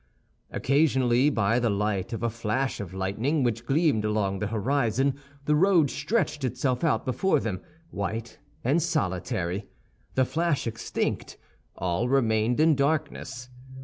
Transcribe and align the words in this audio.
Occasionally, 0.49 1.29
by 1.29 1.59
the 1.59 1.69
light 1.69 2.11
of 2.11 2.23
a 2.23 2.29
flash 2.31 2.79
of 2.79 2.91
lightning 2.91 3.43
which 3.43 3.67
gleamed 3.67 4.03
along 4.03 4.39
the 4.39 4.47
horizon, 4.47 5.13
the 5.45 5.53
road 5.53 5.91
stretched 5.91 6.43
itself 6.43 7.05
before 7.05 7.39
them, 7.39 7.61
white 7.91 8.39
and 8.63 8.81
solitary; 8.81 9.67
the 10.15 10.25
flash 10.25 10.65
extinct, 10.65 11.37
all 11.75 12.09
remained 12.09 12.59
in 12.59 12.75
darkness. 12.75 13.49